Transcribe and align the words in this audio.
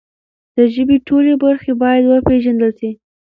د 0.55 0.57
ژبې 0.73 0.97
ټولې 1.07 1.33
برخې 1.43 1.73
باید 1.81 2.03
وپیژندل 2.07 2.71
سي. 2.79 2.89